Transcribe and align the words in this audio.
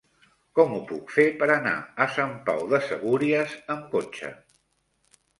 Com 0.59 0.71
ho 0.75 0.77
puc 0.91 1.11
fer 1.15 1.25
per 1.41 1.49
anar 1.55 1.73
a 2.05 2.07
Sant 2.15 2.33
Pau 2.47 2.63
de 2.71 2.79
Segúries 2.85 3.53
amb 3.75 3.85
cotxe? 3.93 4.31